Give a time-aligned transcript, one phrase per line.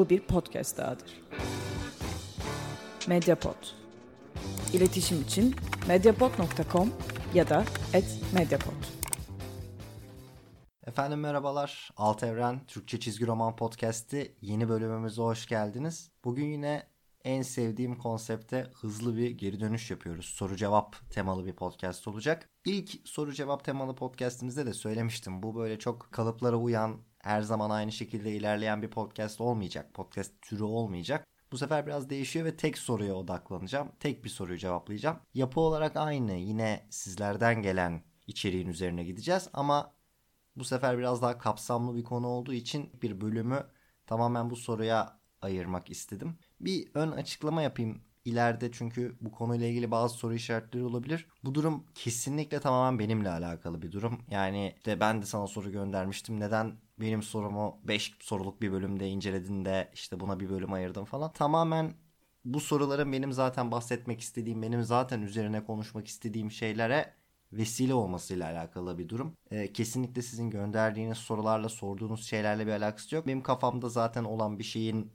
[0.00, 1.22] Bu bir podcast dahadır.
[3.08, 3.66] Mediapod.
[4.72, 5.54] İletişim için
[5.88, 6.92] mediapod.com
[7.34, 7.64] ya da
[8.34, 8.72] @mediapod.
[10.86, 11.90] Efendim merhabalar.
[11.96, 16.10] Alt Evren Türkçe Çizgi Roman Podcast'i yeni bölümümüze hoş geldiniz.
[16.24, 16.86] Bugün yine
[17.24, 20.26] en sevdiğim konsepte hızlı bir geri dönüş yapıyoruz.
[20.26, 22.48] Soru cevap temalı bir podcast olacak.
[22.64, 25.42] İlk soru cevap temalı podcastimizde de söylemiştim.
[25.42, 29.94] Bu böyle çok kalıplara uyan, her zaman aynı şekilde ilerleyen bir podcast olmayacak.
[29.94, 31.26] Podcast türü olmayacak.
[31.52, 33.92] Bu sefer biraz değişiyor ve tek soruya odaklanacağım.
[34.00, 35.18] Tek bir soruyu cevaplayacağım.
[35.34, 36.32] Yapı olarak aynı.
[36.32, 39.94] Yine sizlerden gelen içeriğin üzerine gideceğiz ama
[40.56, 43.66] bu sefer biraz daha kapsamlı bir konu olduğu için bir bölümü
[44.06, 46.38] tamamen bu soruya ayırmak istedim.
[46.60, 51.26] Bir ön açıklama yapayım ileride çünkü bu konuyla ilgili bazı soru işaretleri olabilir.
[51.44, 54.22] Bu durum kesinlikle tamamen benimle alakalı bir durum.
[54.30, 56.40] Yani de ben de sana soru göndermiştim.
[56.40, 61.32] Neden benim sorumu 5 soruluk bir bölümde inceledin de işte buna bir bölüm ayırdım falan.
[61.32, 61.94] Tamamen
[62.44, 67.14] bu soruların benim zaten bahsetmek istediğim, benim zaten üzerine konuşmak istediğim şeylere
[67.52, 69.36] vesile olmasıyla alakalı bir durum.
[69.50, 73.26] Ee, kesinlikle sizin gönderdiğiniz sorularla sorduğunuz şeylerle bir alakası yok.
[73.26, 75.12] Benim kafamda zaten olan bir şeyin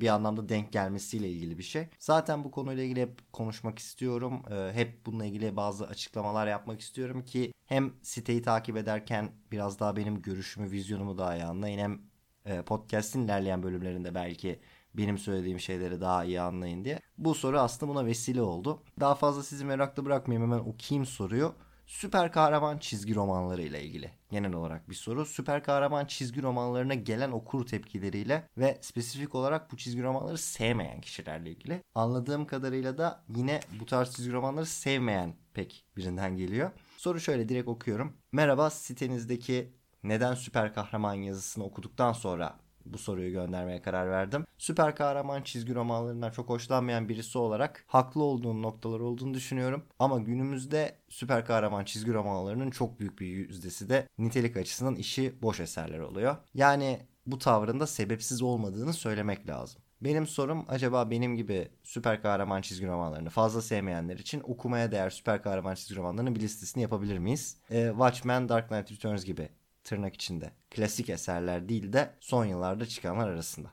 [0.00, 1.88] bir anlamda denk gelmesiyle ilgili bir şey.
[1.98, 4.42] Zaten bu konuyla ilgili hep konuşmak istiyorum.
[4.50, 9.96] E, hep bununla ilgili bazı açıklamalar yapmak istiyorum ki hem siteyi takip ederken biraz daha
[9.96, 11.78] benim görüşümü, vizyonumu daha iyi anlayın.
[11.78, 12.00] Hem
[12.44, 14.60] e, podcast'in ilerleyen bölümlerinde belki
[14.94, 17.00] benim söylediğim şeyleri daha iyi anlayın diye.
[17.18, 18.82] Bu soru aslında buna vesile oldu.
[19.00, 21.54] Daha fazla sizi meraklı bırakmayayım hemen okuyayım soruyu
[21.90, 25.26] süper kahraman çizgi romanları ile ilgili genel olarak bir soru.
[25.26, 31.50] Süper kahraman çizgi romanlarına gelen okur tepkileriyle ve spesifik olarak bu çizgi romanları sevmeyen kişilerle
[31.50, 31.82] ilgili.
[31.94, 36.70] Anladığım kadarıyla da yine bu tarz çizgi romanları sevmeyen pek birinden geliyor.
[36.96, 38.16] Soru şöyle direkt okuyorum.
[38.32, 44.46] Merhaba sitenizdeki neden süper kahraman yazısını okuduktan sonra bu soruyu göndermeye karar verdim.
[44.58, 49.84] Süper kahraman çizgi romanlarından çok hoşlanmayan birisi olarak haklı olduğun noktalar olduğunu düşünüyorum.
[49.98, 55.60] Ama günümüzde süper kahraman çizgi romanlarının çok büyük bir yüzdesi de nitelik açısından işi boş
[55.60, 56.36] eserler oluyor.
[56.54, 59.82] Yani bu tavrında sebepsiz olmadığını söylemek lazım.
[60.00, 65.42] Benim sorum acaba benim gibi süper kahraman çizgi romanlarını fazla sevmeyenler için okumaya değer süper
[65.42, 67.56] kahraman çizgi romanlarının bir listesini yapabilir miyiz?
[67.70, 69.48] E, Watchmen, Dark Knight Returns gibi
[69.90, 73.70] tırnak içinde klasik eserler değil de son yıllarda çıkanlar arasında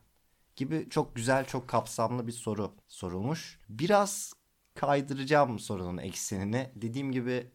[0.55, 3.59] gibi çok güzel çok kapsamlı bir soru sorulmuş.
[3.69, 4.33] Biraz
[4.75, 6.71] kaydıracağım sorunun eksenini.
[6.75, 7.51] Dediğim gibi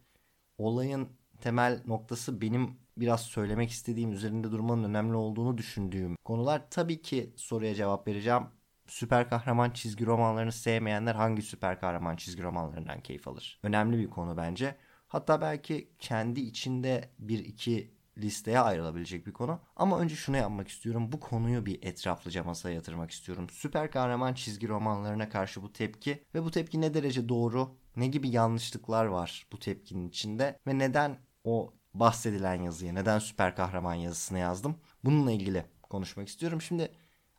[0.57, 1.09] olayın
[1.41, 6.61] temel noktası benim biraz söylemek istediğim üzerinde durmanın önemli olduğunu düşündüğüm konular.
[6.69, 8.43] Tabii ki soruya cevap vereceğim.
[8.87, 13.59] Süper kahraman çizgi romanlarını sevmeyenler hangi süper kahraman çizgi romanlarından keyif alır?
[13.63, 14.75] Önemli bir konu bence.
[15.07, 19.59] Hatta belki kendi içinde bir iki listeye ayrılabilecek bir konu.
[19.75, 21.11] Ama önce şunu yapmak istiyorum.
[21.11, 23.49] Bu konuyu bir etraflıca masaya yatırmak istiyorum.
[23.49, 28.29] Süper kahraman çizgi romanlarına karşı bu tepki ve bu tepki ne derece doğru, ne gibi
[28.29, 34.77] yanlışlıklar var bu tepkinin içinde ve neden o bahsedilen yazıya, neden süper kahraman yazısını yazdım?
[35.03, 36.61] Bununla ilgili konuşmak istiyorum.
[36.61, 36.91] Şimdi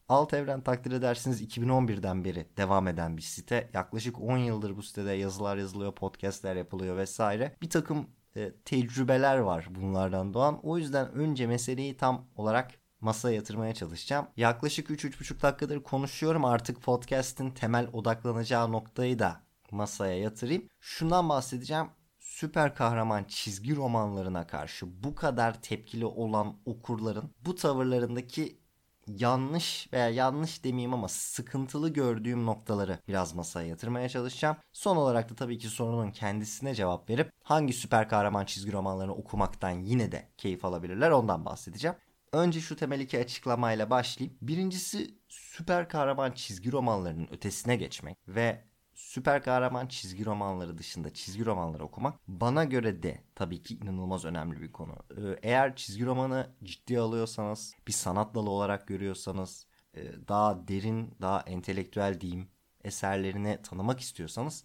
[0.09, 3.71] Alt Evren takdir edersiniz 2011'den beri devam eden bir site.
[3.75, 7.57] Yaklaşık 10 yıldır bu sitede yazılar yazılıyor, podcastler yapılıyor vesaire.
[7.63, 8.07] Bir takım
[8.37, 10.61] e, tecrübeler var bunlardan doğan.
[10.63, 14.27] O yüzden önce meseleyi tam olarak masaya yatırmaya çalışacağım.
[14.37, 16.45] Yaklaşık 3-3,5 dakikadır konuşuyorum.
[16.45, 19.41] Artık podcast'in temel odaklanacağı noktayı da
[19.71, 20.69] masaya yatırayım.
[20.81, 21.87] Şundan bahsedeceğim.
[22.19, 28.64] Süper kahraman çizgi romanlarına karşı bu kadar tepkili olan okurların bu tavırlarındaki
[29.09, 34.57] yanlış veya yanlış demeyeyim ama sıkıntılı gördüğüm noktaları biraz masaya yatırmaya çalışacağım.
[34.73, 39.71] Son olarak da tabii ki sorunun kendisine cevap verip hangi süper kahraman çizgi romanlarını okumaktan
[39.71, 41.97] yine de keyif alabilirler ondan bahsedeceğim.
[42.33, 44.39] Önce şu temel iki açıklamayla başlayayım.
[44.43, 51.85] Birincisi süper kahraman çizgi romanlarının ötesine geçmek ve süper kahraman çizgi romanları dışında çizgi romanları
[51.85, 54.97] okumak bana göre de tabii ki inanılmaz önemli bir konu.
[55.11, 61.41] Ee, eğer çizgi romanı ciddiye alıyorsanız, bir sanat dalı olarak görüyorsanız, e, daha derin, daha
[61.41, 62.49] entelektüel diyeyim
[62.85, 64.65] eserlerini tanımak istiyorsanız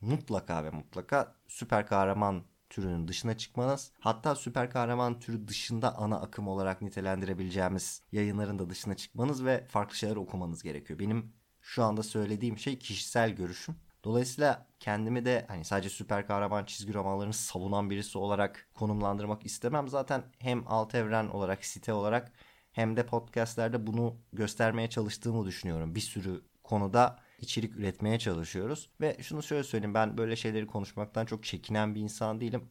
[0.00, 6.48] mutlaka ve mutlaka süper kahraman türünün dışına çıkmanız hatta süper kahraman türü dışında ana akım
[6.48, 10.98] olarak nitelendirebileceğimiz yayınların da dışına çıkmanız ve farklı şeyler okumanız gerekiyor.
[10.98, 13.76] Benim şu anda söylediğim şey kişisel görüşüm.
[14.04, 19.88] Dolayısıyla kendimi de hani sadece süper kahraman çizgi romanlarını savunan birisi olarak konumlandırmak istemem.
[19.88, 22.32] Zaten hem alt evren olarak, site olarak
[22.72, 25.94] hem de podcastlerde bunu göstermeye çalıştığımı düşünüyorum.
[25.94, 28.90] Bir sürü konuda içerik üretmeye çalışıyoruz.
[29.00, 32.68] Ve şunu şöyle söyleyeyim ben böyle şeyleri konuşmaktan çok çekinen bir insan değilim.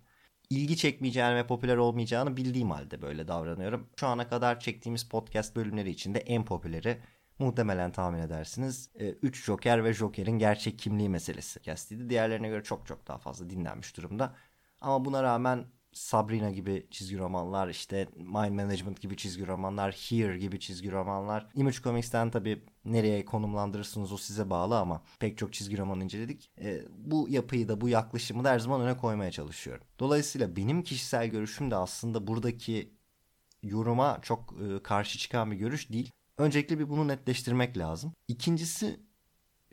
[0.49, 3.89] İlgi çekmeyeceğini ve popüler olmayacağını bildiğim halde böyle davranıyorum.
[3.99, 7.01] Şu ana kadar çektiğimiz podcast bölümleri içinde en popüleri
[7.39, 8.89] muhtemelen tahmin edersiniz
[9.21, 12.09] 3 Joker ve Joker'in gerçek kimliği meselesi podcast'iydi.
[12.09, 14.35] Diğerlerine göre çok çok daha fazla dinlenmiş durumda.
[14.81, 20.59] Ama buna rağmen Sabrina gibi çizgi romanlar, işte Mind Management gibi çizgi romanlar, Here gibi
[20.59, 21.47] çizgi romanlar.
[21.55, 26.51] Image Comics'ten tabii nereye konumlandırırsınız o size bağlı ama pek çok çizgi roman inceledik.
[26.61, 29.87] E, bu yapıyı da bu yaklaşımı da her zaman öne koymaya çalışıyorum.
[29.99, 32.93] Dolayısıyla benim kişisel görüşüm de aslında buradaki
[33.63, 36.11] yoruma çok e, karşı çıkan bir görüş değil.
[36.39, 38.13] Öncelikle bir bunu netleştirmek lazım.
[38.27, 38.99] İkincisi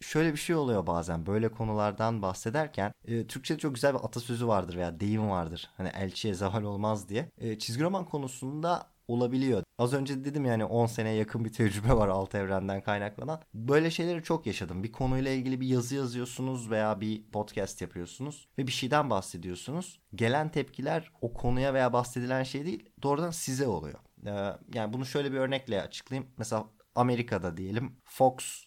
[0.00, 4.76] şöyle bir şey oluyor bazen böyle konulardan bahsederken e, Türkçe'de çok güzel bir atasözü vardır
[4.76, 5.70] veya deyim vardır.
[5.76, 7.30] Hani elçiye zeval olmaz diye.
[7.38, 9.62] E, çizgi roman konusunda olabiliyor.
[9.78, 13.40] Az önce dedim yani 10 sene yakın bir tecrübe var alt evrenden kaynaklanan.
[13.54, 14.82] Böyle şeyleri çok yaşadım.
[14.82, 20.00] Bir konuyla ilgili bir yazı yazıyorsunuz veya bir podcast yapıyorsunuz ve bir şeyden bahsediyorsunuz.
[20.14, 23.98] Gelen tepkiler o konuya veya bahsedilen şey değil doğrudan size oluyor.
[24.26, 24.30] Ee,
[24.74, 26.30] yani bunu şöyle bir örnekle açıklayayım.
[26.38, 26.64] Mesela
[26.94, 28.64] Amerika'da diyelim Fox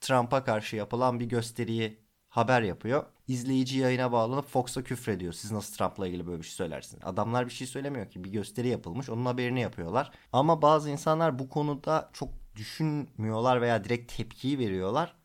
[0.00, 3.06] Trump'a karşı yapılan bir gösteriyi haber yapıyor.
[3.28, 5.32] İzleyici yayına bağlanıp Fox'a küfrediyor.
[5.32, 7.04] Siz nasıl Trump'la ilgili böyle bir şey söylersiniz?
[7.04, 8.24] Adamlar bir şey söylemiyor ki.
[8.24, 9.10] Bir gösteri yapılmış.
[9.10, 10.10] Onun haberini yapıyorlar.
[10.32, 15.16] Ama bazı insanlar bu konuda çok düşünmüyorlar veya direkt tepkiyi veriyorlar.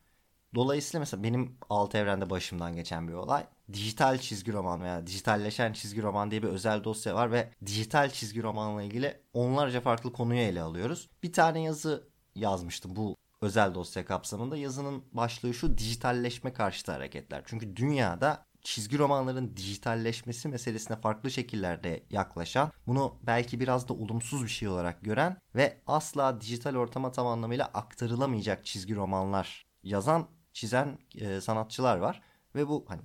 [0.56, 3.48] Dolayısıyla mesela benim alt evrende başımdan geçen bir olay.
[3.74, 8.44] Dijital çizgi roman veya dijitalleşen çizgi roman diye bir özel dosya var ve dijital çizgi
[8.44, 11.10] romanla ilgili onlarca farklı konuyu ele alıyoruz.
[11.24, 17.44] Bir tane yazı yazmıştım bu özel dosya kapsamında yazının başlığı şu dijitalleşme karşıtı hareketler.
[17.46, 24.50] Çünkü dünyada çizgi romanların dijitalleşmesi meselesine farklı şekillerde yaklaşan, bunu belki biraz da olumsuz bir
[24.50, 31.42] şey olarak gören ve asla dijital ortama tam anlamıyla aktarılamayacak çizgi romanlar yazan, çizen e,
[31.42, 32.22] sanatçılar var.
[32.56, 33.02] Ve bu hani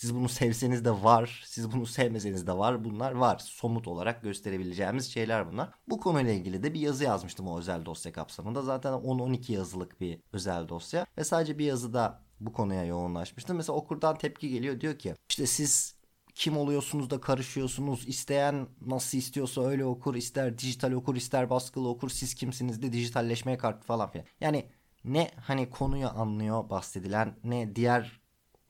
[0.00, 2.84] siz bunu sevseniz de var, siz bunu sevmeseniz de var.
[2.84, 3.38] Bunlar var.
[3.38, 5.70] Somut olarak gösterebileceğimiz şeyler bunlar.
[5.88, 8.62] Bu konuyla ilgili de bir yazı yazmıştım o özel dosya kapsamında.
[8.62, 11.06] Zaten 10-12 yazılık bir özel dosya.
[11.18, 13.56] Ve sadece bir yazıda bu konuya yoğunlaşmıştım.
[13.56, 14.80] Mesela okurdan tepki geliyor.
[14.80, 15.94] Diyor ki işte siz
[16.34, 18.08] kim oluyorsunuz da karışıyorsunuz.
[18.08, 20.14] İsteyen nasıl istiyorsa öyle okur.
[20.14, 22.10] ister dijital okur, ister baskılı okur.
[22.10, 24.26] Siz kimsiniz de dijitalleşmeye karşı falan filan.
[24.40, 24.66] Yani
[25.04, 28.19] ne hani konuyu anlıyor bahsedilen ne diğer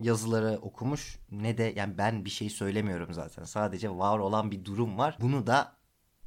[0.01, 3.45] yazıları okumuş ne de yani ben bir şey söylemiyorum zaten.
[3.45, 5.19] Sadece var olan bir durum var.
[5.21, 5.73] Bunu da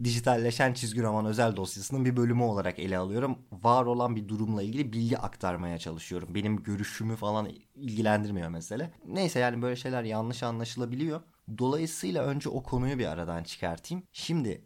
[0.04, 3.38] dijitalleşen çizgi roman özel dosyasının bir bölümü olarak ele alıyorum.
[3.52, 6.36] Var olan bir durumla ilgili bilgi aktarmaya çalışıyorum.
[6.36, 8.92] Benim görüşümü falan ilgilendirmiyor mesele.
[9.06, 11.22] Neyse yani böyle şeyler yanlış anlaşılabiliyor.
[11.58, 14.04] Dolayısıyla önce o konuyu bir aradan çıkartayım.
[14.12, 14.66] Şimdi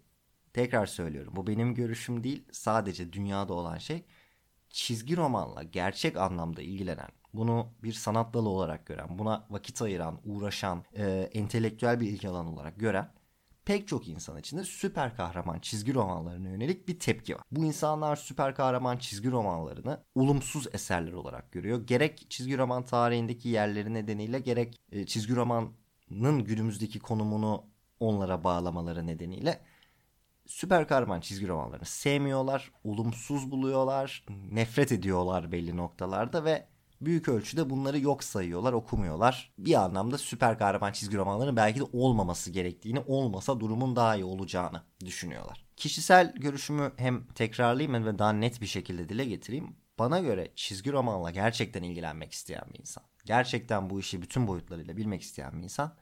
[0.53, 1.33] tekrar söylüyorum.
[1.35, 2.45] Bu benim görüşüm değil.
[2.51, 4.05] Sadece dünyada olan şey
[4.69, 10.83] çizgi romanla gerçek anlamda ilgilenen bunu bir sanat dalı olarak gören, buna vakit ayıran, uğraşan,
[10.97, 13.11] e, entelektüel bir ilgi alanı olarak gören
[13.67, 17.41] pek çok insan içinde süper kahraman çizgi romanlarına yönelik bir tepki var.
[17.51, 21.87] Bu insanlar süper kahraman çizgi romanlarını olumsuz eserler olarak görüyor.
[21.87, 27.63] Gerek çizgi roman tarihindeki yerleri nedeniyle gerek e, çizgi romanın günümüzdeki konumunu
[27.99, 29.59] onlara bağlamaları nedeniyle
[30.47, 36.67] süper kahraman çizgi romanlarını sevmiyorlar, olumsuz buluyorlar, nefret ediyorlar belli noktalarda ve
[37.01, 39.53] büyük ölçüde bunları yok sayıyorlar, okumuyorlar.
[39.57, 44.81] Bir anlamda süper kahraman çizgi romanların belki de olmaması gerektiğini, olmasa durumun daha iyi olacağını
[45.05, 45.65] düşünüyorlar.
[45.77, 49.75] Kişisel görüşümü hem tekrarlayayım ve daha net bir şekilde dile getireyim.
[49.99, 55.21] Bana göre çizgi romanla gerçekten ilgilenmek isteyen bir insan, gerçekten bu işi bütün boyutlarıyla bilmek
[55.21, 55.95] isteyen bir insan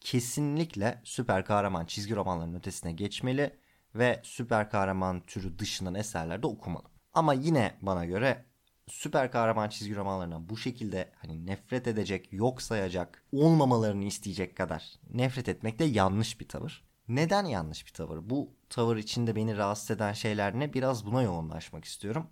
[0.00, 3.58] kesinlikle süper kahraman çizgi romanların ötesine geçmeli
[3.94, 6.84] ve süper kahraman türü dışından eserlerde okumalı.
[7.12, 8.44] Ama yine bana göre
[8.88, 15.48] süper kahraman çizgi romanlarına bu şekilde hani nefret edecek, yok sayacak, olmamalarını isteyecek kadar nefret
[15.48, 16.84] etmek de yanlış bir tavır.
[17.08, 18.30] Neden yanlış bir tavır?
[18.30, 20.72] Bu tavır içinde beni rahatsız eden şeyler ne?
[20.74, 22.26] Biraz buna yoğunlaşmak istiyorum.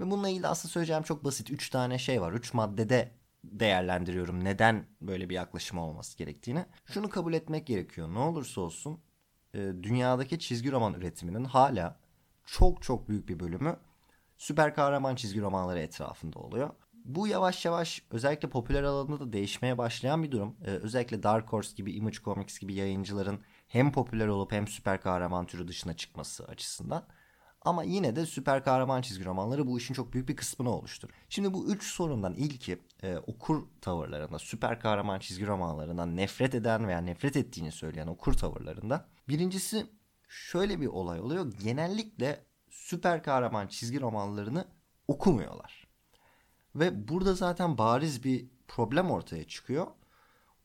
[0.00, 1.50] Ve bununla ilgili aslında söyleyeceğim çok basit.
[1.50, 2.32] Üç tane şey var.
[2.32, 3.10] Üç maddede
[3.44, 6.66] değerlendiriyorum neden böyle bir yaklaşım olması gerektiğini.
[6.86, 8.14] Şunu kabul etmek gerekiyor.
[8.14, 9.00] Ne olursa olsun
[9.54, 11.96] e, dünyadaki çizgi roman üretiminin hala
[12.44, 13.76] çok çok büyük bir bölümü
[14.36, 16.70] süper kahraman çizgi romanları etrafında oluyor.
[17.04, 20.56] Bu yavaş yavaş özellikle popüler alanında da değişmeye başlayan bir durum.
[20.64, 25.46] Ee, özellikle Dark Horse gibi, Image Comics gibi yayıncıların hem popüler olup hem süper kahraman
[25.46, 27.06] türü dışına çıkması açısından.
[27.60, 31.12] Ama yine de süper kahraman çizgi romanları bu işin çok büyük bir kısmını oluşturur.
[31.28, 37.00] Şimdi bu üç sorundan ilki e, okur tavırlarında, süper kahraman çizgi romanlarından nefret eden veya
[37.00, 39.08] nefret ettiğini söyleyen okur tavırlarında.
[39.28, 39.86] Birincisi
[40.28, 41.52] şöyle bir olay oluyor.
[41.62, 44.64] Genellikle süper kahraman çizgi romanlarını
[45.08, 45.88] okumuyorlar.
[46.74, 49.86] Ve burada zaten bariz bir problem ortaya çıkıyor.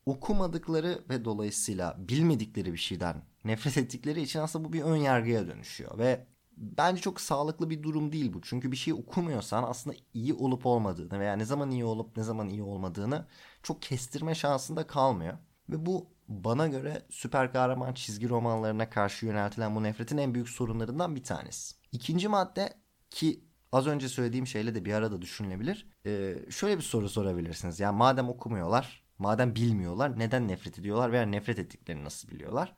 [0.06, 5.98] Okumadıkları ve dolayısıyla bilmedikleri bir şeyden nefret ettikleri için aslında bu bir ön yargıya dönüşüyor
[5.98, 8.42] ve bence çok sağlıklı bir durum değil bu.
[8.42, 12.48] Çünkü bir şey okumuyorsan aslında iyi olup olmadığını veya ne zaman iyi olup ne zaman
[12.48, 13.26] iyi olmadığını
[13.62, 15.38] çok kestirme şansında kalmıyor.
[15.68, 21.16] Ve bu bana göre süper kahraman çizgi romanlarına karşı yöneltilen bu nefretin en büyük sorunlarından
[21.16, 21.74] bir tanesi.
[21.92, 22.74] İkinci madde
[23.10, 25.86] ki az önce söylediğim şeyle de bir arada düşünülebilir.
[26.06, 27.80] Ee, şöyle bir soru sorabilirsiniz.
[27.80, 32.74] Yani madem okumuyorlar, madem bilmiyorlar neden nefret ediyorlar veya nefret ettiklerini nasıl biliyorlar?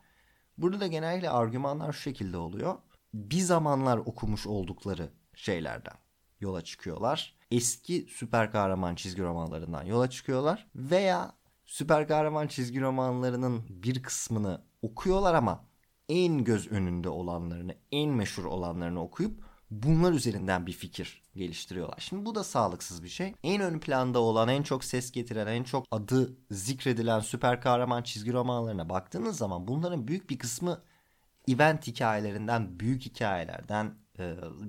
[0.59, 2.79] Burada da genellikle argümanlar şu şekilde oluyor.
[3.17, 5.95] Bir zamanlar okumuş oldukları şeylerden
[6.41, 7.37] yola çıkıyorlar.
[7.51, 11.33] Eski süper kahraman çizgi romanlarından yola çıkıyorlar veya
[11.67, 15.65] süper kahraman çizgi romanlarının bir kısmını okuyorlar ama
[16.09, 21.99] en göz önünde olanlarını, en meşhur olanlarını okuyup bunlar üzerinden bir fikir geliştiriyorlar.
[21.99, 23.35] Şimdi bu da sağlıksız bir şey.
[23.43, 28.33] En ön planda olan, en çok ses getiren, en çok adı zikredilen süper kahraman çizgi
[28.33, 30.83] romanlarına baktığınız zaman bunların büyük bir kısmı
[31.49, 33.95] event hikayelerinden, büyük hikayelerden,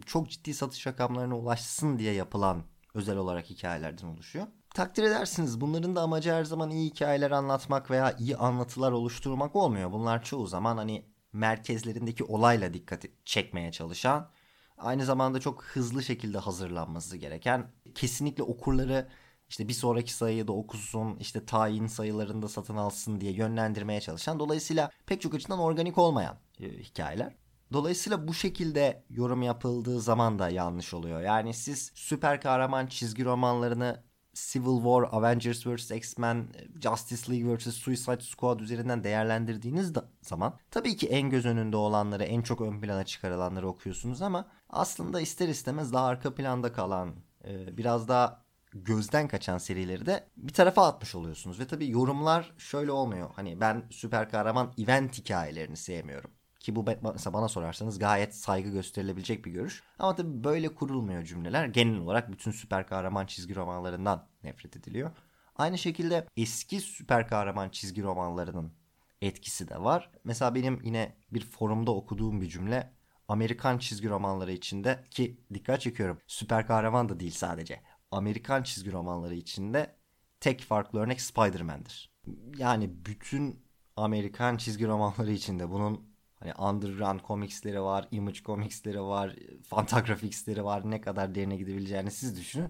[0.06, 4.48] çok ciddi satış rakamlarına ulaşsın diye yapılan özel olarak hikayelerden oluşuyor.
[4.70, 9.92] Takdir edersiniz bunların da amacı her zaman iyi hikayeler anlatmak veya iyi anlatılar oluşturmak olmuyor.
[9.92, 14.30] Bunlar çoğu zaman hani merkezlerindeki olayla dikkati çekmeye çalışan,
[14.78, 19.08] aynı zamanda çok hızlı şekilde hazırlanması gereken, kesinlikle okurları
[19.50, 24.92] işte bir sonraki sayıyı da okusun, işte tayin sayılarında satın alsın diye yönlendirmeye çalışan, dolayısıyla
[25.06, 27.36] pek çok açıdan organik olmayan e, hikayeler.
[27.74, 31.22] Dolayısıyla bu şekilde yorum yapıldığı zaman da yanlış oluyor.
[31.22, 35.92] Yani siz süper kahraman çizgi romanlarını Civil War, Avengers vs.
[35.92, 36.48] X-Men,
[36.82, 37.76] Justice League vs.
[37.76, 43.04] Suicide Squad üzerinden değerlendirdiğiniz zaman tabii ki en göz önünde olanları, en çok ön plana
[43.04, 49.58] çıkarılanları okuyorsunuz ama aslında ister istemez daha arka planda kalan, e, biraz daha gözden kaçan
[49.58, 51.60] serileri de bir tarafa atmış oluyorsunuz.
[51.60, 53.30] Ve tabii yorumlar şöyle olmuyor.
[53.36, 56.32] Hani ben süper kahraman event hikayelerini sevmiyorum.
[56.68, 59.84] Ki bu mesela bana sorarsanız gayet saygı gösterilebilecek bir görüş.
[60.00, 61.66] Ama tabii böyle kurulmuyor cümleler.
[61.66, 65.12] Genel olarak bütün süper kahraman çizgi romanlarından nefret ediliyor.
[65.56, 68.74] Aynı şekilde eski süper kahraman çizgi romanlarının
[69.22, 70.12] etkisi de var.
[70.24, 72.94] Mesela benim yine bir forumda okuduğum bir cümle
[73.28, 77.82] Amerikan çizgi romanları içinde ki dikkat çekiyorum süper kahraman da değil sadece.
[78.12, 79.96] Amerikan çizgi romanları içinde
[80.40, 82.12] tek farklı örnek Spider-Man'dir.
[82.58, 83.64] Yani bütün
[83.96, 90.92] Amerikan çizgi romanları içinde bunun Hani Underground komiksleri var, Image komiksleri var, Fantagraphics'leri var.
[90.92, 92.70] Ne kadar derine gidebileceğini siz düşünün.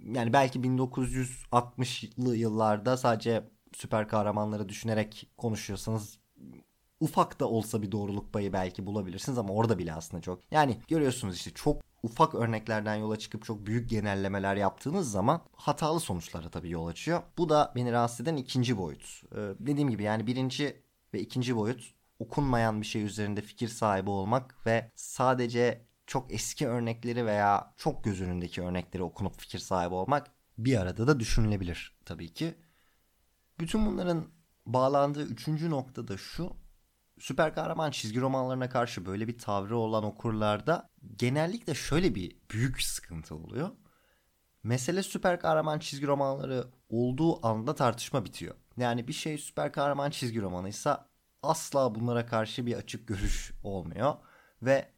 [0.00, 6.18] Yani belki 1960'lı yıllarda sadece süper kahramanları düşünerek konuşuyorsanız
[7.00, 10.40] ufak da olsa bir doğruluk payı belki bulabilirsiniz ama orada bile aslında çok.
[10.50, 16.50] Yani görüyorsunuz işte çok ufak örneklerden yola çıkıp çok büyük genellemeler yaptığınız zaman hatalı sonuçlara
[16.50, 17.22] tabii yol açıyor.
[17.38, 19.22] Bu da beni rahatsız eden ikinci boyut.
[19.32, 20.82] Ee, dediğim gibi yani birinci
[21.14, 27.26] ve ikinci boyut okunmayan bir şey üzerinde fikir sahibi olmak ve sadece çok eski örnekleri
[27.26, 30.26] veya çok göz önündeki örnekleri okunup fikir sahibi olmak
[30.58, 32.54] bir arada da düşünülebilir tabii ki.
[33.60, 34.26] Bütün bunların
[34.66, 36.52] bağlandığı üçüncü nokta da şu.
[37.18, 43.34] Süper kahraman çizgi romanlarına karşı böyle bir tavrı olan okurlarda genellikle şöyle bir büyük sıkıntı
[43.34, 43.70] oluyor.
[44.62, 48.54] Mesele süper kahraman çizgi romanları olduğu anda tartışma bitiyor.
[48.76, 51.08] Yani bir şey süper kahraman çizgi romanıysa
[51.44, 54.14] asla bunlara karşı bir açık görüş olmuyor.
[54.62, 54.88] Ve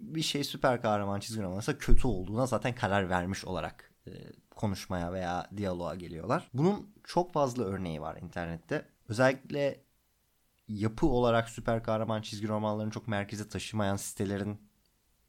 [0.00, 4.10] bir şey süper kahraman çizgi romanıysa kötü olduğuna zaten karar vermiş olarak e,
[4.56, 6.50] konuşmaya veya diyaloğa geliyorlar.
[6.54, 8.88] Bunun çok fazla örneği var internette.
[9.08, 9.84] Özellikle
[10.68, 14.70] yapı olarak süper kahraman çizgi romanlarını çok merkeze taşımayan sitelerin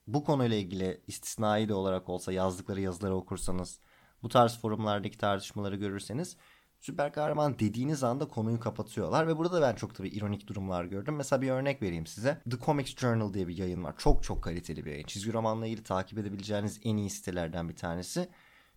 [0.08, 3.80] bu konuyla ilgili istisnai de olarak olsa yazdıkları yazıları okursanız
[4.24, 6.38] bu tarz forumlardaki tartışmaları görürseniz
[6.82, 11.16] süper kahraman dediğiniz anda konuyu kapatıyorlar ve burada da ben çok tabii ironik durumlar gördüm.
[11.16, 12.42] Mesela bir örnek vereyim size.
[12.52, 13.96] The Comics Journal diye bir yayın var.
[13.98, 15.06] Çok çok kaliteli bir yayın.
[15.06, 18.30] Çizgi romanla ilgili takip edebileceğiniz en iyi sitelerden bir tanesi.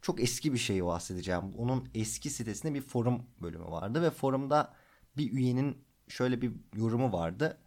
[0.03, 1.43] Çok eski bir şeyi bahsedeceğim.
[1.59, 4.75] Onun eski sitesinde bir forum bölümü vardı ve forumda
[5.17, 7.59] bir üyenin şöyle bir yorumu vardı.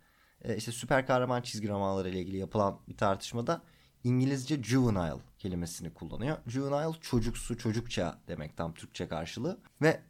[0.41, 3.61] Ee, işte süper kahraman çizgi romanları ile ilgili yapılan bir tartışmada
[4.03, 6.37] İngilizce juvenile kelimesini kullanıyor.
[6.47, 9.59] Juvenile çocuksu, çocukça demek tam Türkçe karşılığı.
[9.81, 10.01] Ve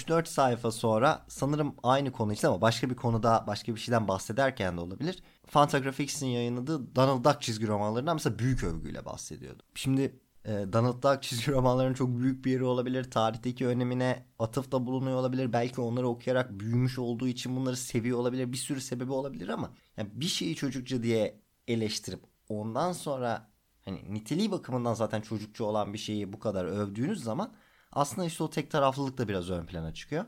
[0.00, 4.76] 3-4 sayfa sonra sanırım aynı konu için ama başka bir konuda başka bir şeyden bahsederken
[4.76, 5.22] de olabilir.
[5.46, 9.62] Fantagraphics'in yayınladığı Donald Duck çizgi romanlarından mesela büyük övgüyle bahsediyordu.
[9.74, 13.10] Şimdi e, Donald Duck çizgi romanlarının çok büyük bir yeri olabilir.
[13.10, 15.52] Tarihteki önemine atıfta bulunuyor olabilir.
[15.52, 18.52] Belki onları okuyarak büyümüş olduğu için bunları seviyor olabilir.
[18.52, 23.50] Bir sürü sebebi olabilir ama yani bir şeyi çocukça diye eleştirip ondan sonra
[23.84, 27.52] hani niteliği bakımından zaten çocukça olan bir şeyi bu kadar övdüğünüz zaman
[27.92, 30.24] aslında işte o tek taraflılık da biraz ön plana çıkıyor.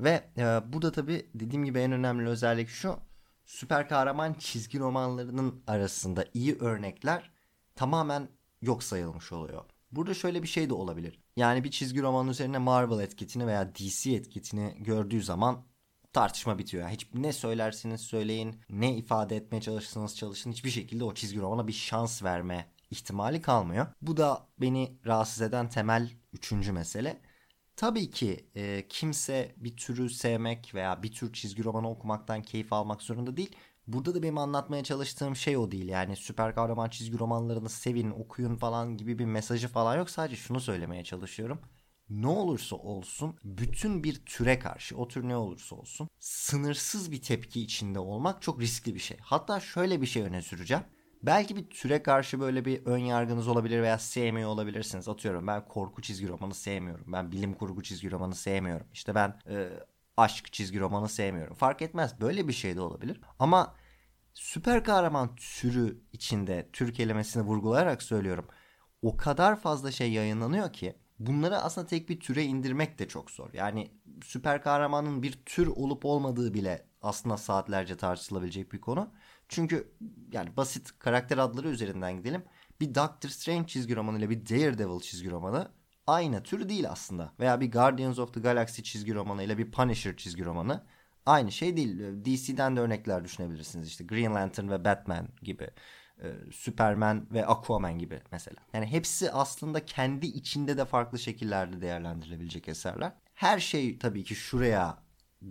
[0.00, 2.98] Ve e, burada tabii dediğim gibi en önemli özellik şu.
[3.44, 7.30] süper kahraman çizgi romanlarının arasında iyi örnekler
[7.76, 8.28] tamamen
[8.62, 9.64] yok sayılmış oluyor.
[9.92, 11.20] Burada şöyle bir şey de olabilir.
[11.36, 15.64] Yani bir çizgi roman üzerine Marvel etiketini veya DC etiketini gördüğü zaman
[16.12, 16.82] tartışma bitiyor.
[16.82, 21.68] Yani hiç ne söylersiniz söyleyin, ne ifade etmeye çalışırsanız çalışın hiçbir şekilde o çizgi romana
[21.68, 23.86] bir şans verme ihtimali kalmıyor.
[24.02, 27.20] Bu da beni rahatsız eden temel üçüncü mesele.
[27.76, 33.02] Tabii ki e, kimse bir türü sevmek veya bir tür çizgi romanı okumaktan keyif almak
[33.02, 33.56] zorunda değil.
[33.86, 35.88] Burada da benim anlatmaya çalıştığım şey o değil.
[35.88, 40.10] Yani süper kahraman çizgi romanlarını sevin, okuyun falan gibi bir mesajı falan yok.
[40.10, 41.60] Sadece şunu söylemeye çalışıyorum.
[42.10, 47.60] Ne olursa olsun bütün bir türe karşı o tür ne olursa olsun sınırsız bir tepki
[47.62, 49.16] içinde olmak çok riskli bir şey.
[49.20, 50.84] Hatta şöyle bir şey öne süreceğim.
[51.26, 55.08] Belki bir türe karşı böyle bir ön yargınız olabilir veya sevmiyor olabilirsiniz.
[55.08, 57.04] Atıyorum ben korku çizgi romanı sevmiyorum.
[57.12, 58.86] Ben bilim kurgu çizgi romanı sevmiyorum.
[58.92, 59.68] İşte ben e,
[60.16, 61.54] aşk çizgi romanı sevmiyorum.
[61.56, 63.20] Fark etmez böyle bir şey de olabilir.
[63.38, 63.74] Ama
[64.34, 68.46] süper kahraman türü içinde tür kelimesini vurgulayarak söylüyorum.
[69.02, 73.52] O kadar fazla şey yayınlanıyor ki bunları aslında tek bir türe indirmek de çok zor.
[73.52, 73.90] Yani
[74.24, 79.10] süper kahramanın bir tür olup olmadığı bile aslında saatlerce tartışılabilecek bir konu.
[79.48, 79.92] Çünkü
[80.32, 82.44] yani basit karakter adları üzerinden gidelim.
[82.80, 85.72] Bir Doctor Strange çizgi romanı ile bir Daredevil çizgi romanı
[86.06, 87.32] aynı tür değil aslında.
[87.40, 90.84] Veya bir Guardians of the Galaxy çizgi romanı ile bir Punisher çizgi romanı
[91.26, 91.98] aynı şey değil.
[92.24, 93.88] DC'den de örnekler düşünebilirsiniz.
[93.88, 95.70] İşte Green Lantern ve Batman gibi.
[96.22, 98.56] Ee, Superman ve Aquaman gibi mesela.
[98.72, 103.12] Yani hepsi aslında kendi içinde de farklı şekillerde değerlendirilebilecek eserler.
[103.34, 104.98] Her şey tabii ki şuraya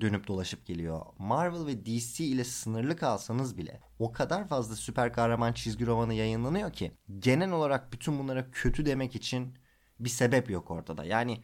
[0.02, 1.02] dönüp dolaşıp geliyor.
[1.18, 6.74] Marvel ve DC ile sınırlı kalsanız bile o kadar fazla süper kahraman çizgi romanı yayınlanıyor
[6.74, 9.58] ki genel olarak bütün bunlara kötü demek için
[10.00, 11.06] bir sebep yok ortada.
[11.06, 11.44] Yani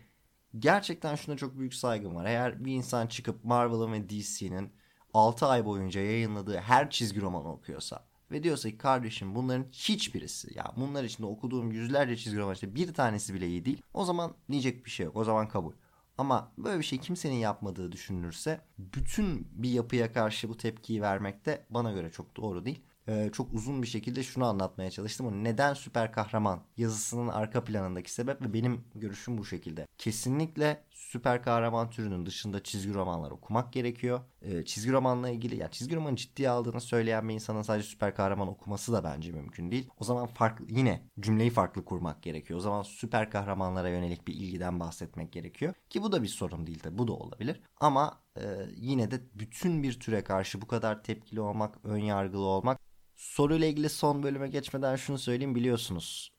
[0.59, 2.25] gerçekten şuna çok büyük saygım var.
[2.25, 4.73] Eğer bir insan çıkıp Marvel'ın ve DC'nin
[5.13, 10.73] 6 ay boyunca yayınladığı her çizgi romanı okuyorsa ve diyorsa ki kardeşim bunların hiçbirisi ya
[10.77, 13.81] bunlar içinde okuduğum yüzlerce çizgi roman işte bir tanesi bile iyi değil.
[13.93, 15.15] O zaman diyecek bir şey yok.
[15.15, 15.73] O zaman kabul.
[16.17, 21.65] Ama böyle bir şey kimsenin yapmadığı düşünülürse bütün bir yapıya karşı bu tepkiyi vermek de
[21.69, 22.81] bana göre çok doğru değil.
[23.07, 25.43] Ee, çok uzun bir şekilde şunu anlatmaya çalıştım.
[25.43, 29.87] Neden süper kahraman yazısının arka planındaki sebep ve benim görüşüm bu şekilde.
[29.97, 34.19] Kesinlikle süper kahraman türünün dışında çizgi romanlar okumak gerekiyor.
[34.41, 38.47] Ee, çizgi romanla ilgili ya çizgi romanı ciddiye aldığını söyleyen bir insanın sadece süper kahraman
[38.47, 39.89] okuması da bence mümkün değil.
[39.99, 42.59] O zaman farklı yine cümleyi farklı kurmak gerekiyor.
[42.59, 45.73] O zaman süper kahramanlara yönelik bir ilgiden bahsetmek gerekiyor.
[45.89, 47.61] Ki bu da bir sorun değil de bu da olabilir.
[47.79, 48.43] Ama e,
[48.75, 52.79] yine de bütün bir türe karşı bu kadar tepkili olmak, ön yargılı olmak
[53.15, 56.31] Soruyla ilgili son bölüme geçmeden şunu söyleyeyim biliyorsunuz.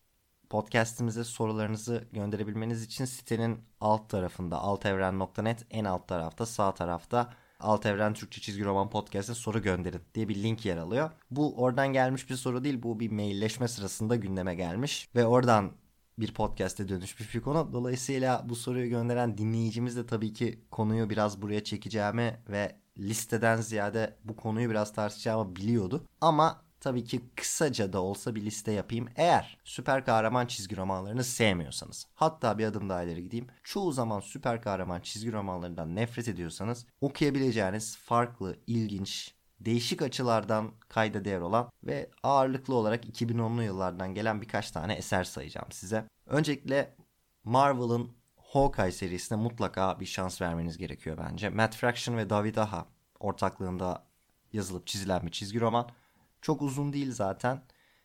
[0.53, 8.15] Podcast'imize sorularınızı gönderebilmeniz için sitenin alt tarafında altevren.net en alt tarafta sağ tarafta Alt Evren
[8.15, 11.11] Türkçe Çizgi Roman Podcast'e soru gönderin diye bir link yer alıyor.
[11.31, 15.73] Bu oradan gelmiş bir soru değil bu bir mailleşme sırasında gündeme gelmiş ve oradan
[16.19, 17.71] bir podcast'e dönüşmüş bir konu.
[17.73, 24.17] Dolayısıyla bu soruyu gönderen dinleyicimiz de tabii ki konuyu biraz buraya çekeceğimi ve listeden ziyade
[24.25, 26.07] bu konuyu biraz tartışacağımı biliyordu.
[26.21, 29.09] Ama tabii ki kısaca da olsa bir liste yapayım.
[29.17, 33.47] Eğer süper kahraman çizgi romanlarını sevmiyorsanız, hatta bir adım daha ileri gideyim.
[33.65, 41.41] Çoğu zaman süper kahraman çizgi romanlarından nefret ediyorsanız okuyabileceğiniz farklı, ilginç, değişik açılardan kayda değer
[41.41, 46.05] olan ve ağırlıklı olarak 2010'lu yıllardan gelen birkaç tane eser sayacağım size.
[46.27, 46.97] Öncelikle
[47.45, 51.49] Marvel'ın Hawkeye serisine mutlaka bir şans vermeniz gerekiyor bence.
[51.49, 52.87] Matt Fraction ve David Aha
[53.21, 54.07] ortaklığında
[54.53, 55.91] yazılıp çizilen bir çizgi roman.
[56.43, 57.63] Çok uzun değil zaten.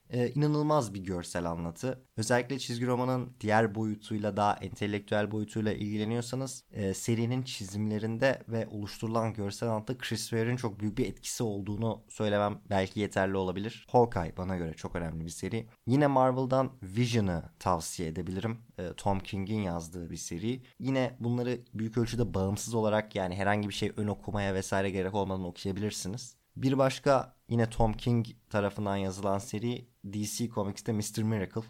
[0.10, 2.06] Ee, inanılmaz bir görsel anlatı.
[2.18, 9.70] Özellikle çizgi romanın diğer boyutuyla daha entelektüel boyutuyla ilgileniyorsanız e, serinin çizimlerinde ve oluşturulan görsel
[9.70, 13.86] anlatıda Chris Ware'in çok büyük bir etkisi olduğunu söylemem belki yeterli olabilir.
[13.92, 15.68] Hawkeye bana göre çok önemli bir seri.
[15.88, 18.58] Yine Marvel'dan Vision'ı tavsiye edebilirim.
[18.80, 20.62] E, Tom King'in yazdığı bir seri.
[20.80, 25.46] Yine bunları büyük ölçüde bağımsız olarak yani herhangi bir şey ön okumaya vesaire gerek olmadan
[25.46, 26.38] okuyabilirsiniz.
[26.58, 31.24] Bir başka yine Tom King tarafından yazılan seri DC Comics'te Mr.
[31.24, 31.62] Miracle.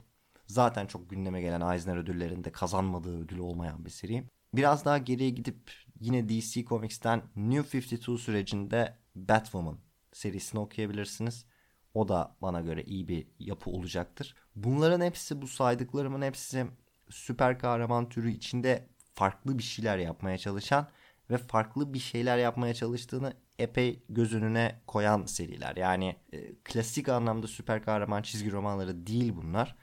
[0.45, 4.23] Zaten çok gündeme gelen Eisner ödüllerinde kazanmadığı ödül olmayan bir seri.
[4.54, 9.78] Biraz daha geriye gidip yine DC Comics'ten New 52 sürecinde Batwoman
[10.13, 11.45] serisini okuyabilirsiniz.
[11.93, 14.36] O da bana göre iyi bir yapı olacaktır.
[14.56, 16.65] Bunların hepsi bu saydıklarımın hepsi
[17.10, 20.88] süper kahraman türü içinde farklı bir şeyler yapmaya çalışan
[21.30, 25.76] ve farklı bir şeyler yapmaya çalıştığını epey göz önüne koyan seriler.
[25.76, 29.76] Yani e, klasik anlamda süper kahraman çizgi romanları değil bunlar.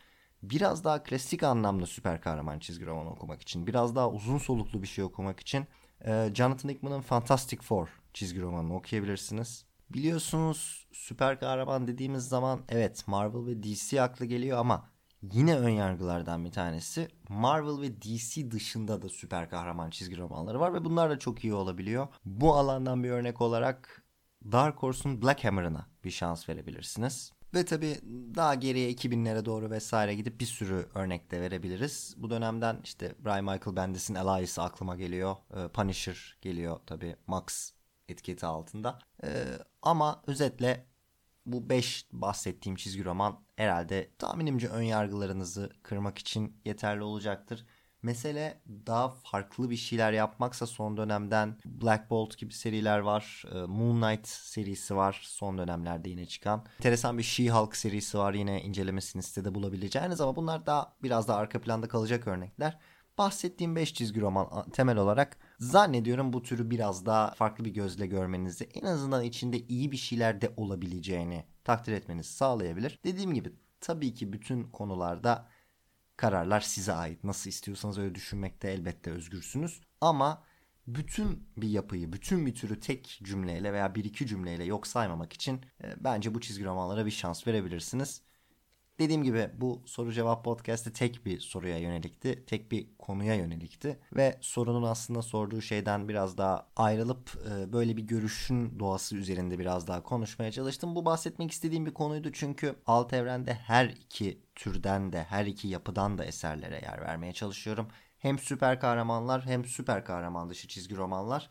[0.42, 4.86] Biraz daha klasik anlamda süper kahraman çizgi roman okumak için, biraz daha uzun soluklu bir
[4.86, 5.66] şey okumak için
[6.04, 9.64] e, Jonathan Hickman'ın Fantastic Four çizgi romanını okuyabilirsiniz.
[9.90, 14.93] Biliyorsunuz süper kahraman dediğimiz zaman evet Marvel ve DC aklı geliyor ama
[15.32, 17.08] yine ön yargılardan bir tanesi.
[17.28, 21.54] Marvel ve DC dışında da süper kahraman çizgi romanları var ve bunlar da çok iyi
[21.54, 22.08] olabiliyor.
[22.24, 24.02] Bu alandan bir örnek olarak
[24.52, 27.32] Dark Horse'un Black Hammer'ına bir şans verebilirsiniz.
[27.54, 28.00] Ve tabi
[28.34, 32.14] daha geriye 2000'lere doğru vesaire gidip bir sürü örnek de verebiliriz.
[32.16, 35.36] Bu dönemden işte Brian Michael Bendis'in Elias'ı aklıma geliyor.
[35.56, 37.72] Ee, Punisher geliyor tabi Max
[38.08, 38.98] etiketi altında.
[39.24, 39.44] Ee,
[39.82, 40.86] ama özetle
[41.46, 47.66] bu 5 bahsettiğim çizgi roman herhalde tahminimce ön yargılarınızı kırmak için yeterli olacaktır.
[48.02, 53.44] Mesele daha farklı bir şeyler yapmaksa son dönemden Black Bolt gibi seriler var.
[53.52, 56.64] Ee, Moon Knight serisi var son dönemlerde yine çıkan.
[56.78, 61.60] Enteresan bir She-Hulk serisi var yine incelemesini sitede bulabileceğiniz ama bunlar daha biraz da arka
[61.60, 62.78] planda kalacak örnekler.
[63.18, 68.64] Bahsettiğim 5 çizgi roman temel olarak zannediyorum bu türü biraz daha farklı bir gözle görmenizi
[68.64, 72.98] en azından içinde iyi bir şeyler de olabileceğini takdir etmenizi sağlayabilir.
[73.04, 75.48] Dediğim gibi tabii ki bütün konularda
[76.16, 77.24] kararlar size ait.
[77.24, 79.80] Nasıl istiyorsanız öyle düşünmekte elbette özgürsünüz.
[80.00, 80.44] Ama
[80.86, 85.60] bütün bir yapıyı, bütün bir türü tek cümleyle veya bir iki cümleyle yok saymamak için
[85.84, 88.22] e, bence bu çizgi romanlara bir şans verebilirsiniz.
[88.98, 92.44] Dediğim gibi bu soru cevap podcast'te tek bir soruya yönelikti.
[92.46, 93.98] Tek bir konuya yönelikti.
[94.16, 99.86] Ve sorunun aslında sorduğu şeyden biraz daha ayrılıp e, böyle bir görüşün doğası üzerinde biraz
[99.86, 100.94] daha konuşmaya çalıştım.
[100.94, 106.18] Bu bahsetmek istediğim bir konuydu çünkü alt evrende her iki türden de her iki yapıdan
[106.18, 107.88] da eserlere yer vermeye çalışıyorum.
[108.18, 111.50] Hem süper kahramanlar hem süper kahraman dışı çizgi romanlar.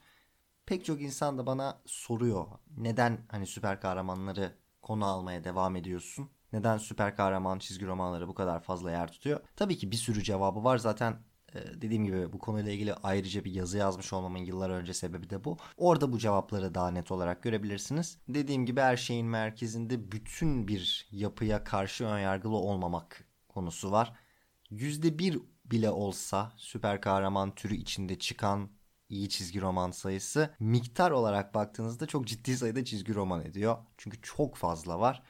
[0.66, 2.48] Pek çok insan da bana soruyor.
[2.78, 6.30] Neden hani süper kahramanları konu almaya devam ediyorsun?
[6.54, 9.40] Neden süper kahraman çizgi romanları bu kadar fazla yer tutuyor?
[9.56, 10.78] Tabii ki bir sürü cevabı var.
[10.78, 11.16] Zaten
[11.56, 15.44] e, dediğim gibi bu konuyla ilgili ayrıca bir yazı yazmış olmamın yıllar önce sebebi de
[15.44, 15.58] bu.
[15.78, 18.18] Orada bu cevapları daha net olarak görebilirsiniz.
[18.28, 24.14] Dediğim gibi her şeyin merkezinde bütün bir yapıya karşı önyargılı olmamak konusu var.
[24.72, 28.70] %1 bile olsa süper kahraman türü içinde çıkan
[29.10, 33.78] iyi çizgi roman sayısı miktar olarak baktığınızda çok ciddi sayıda çizgi roman ediyor.
[33.98, 35.24] Çünkü çok fazla var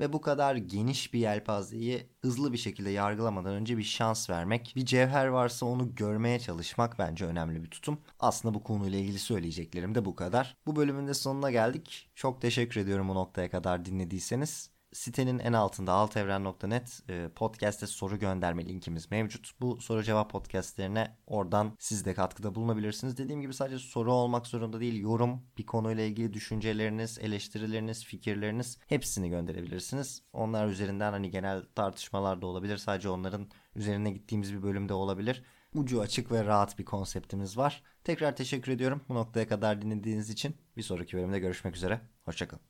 [0.00, 4.86] ve bu kadar geniş bir yelpazeyi hızlı bir şekilde yargılamadan önce bir şans vermek, bir
[4.86, 7.98] cevher varsa onu görmeye çalışmak bence önemli bir tutum.
[8.20, 10.56] Aslında bu konuyla ilgili söyleyeceklerim de bu kadar.
[10.66, 12.10] Bu bölümün de sonuna geldik.
[12.14, 18.66] Çok teşekkür ediyorum bu noktaya kadar dinlediyseniz sitenin en altında altevren.net e, podcast'e soru gönderme
[18.66, 19.50] linkimiz mevcut.
[19.60, 23.18] Bu soru cevap podcastlerine oradan siz de katkıda bulunabilirsiniz.
[23.18, 29.30] Dediğim gibi sadece soru olmak zorunda değil yorum, bir konuyla ilgili düşünceleriniz, eleştirileriniz, fikirleriniz hepsini
[29.30, 30.22] gönderebilirsiniz.
[30.32, 32.76] Onlar üzerinden hani genel tartışmalar da olabilir.
[32.76, 35.42] Sadece onların üzerine gittiğimiz bir bölümde olabilir.
[35.74, 37.82] Ucu açık ve rahat bir konseptimiz var.
[38.04, 40.56] Tekrar teşekkür ediyorum bu noktaya kadar dinlediğiniz için.
[40.76, 42.00] Bir sonraki bölümde görüşmek üzere.
[42.24, 42.69] Hoşçakalın.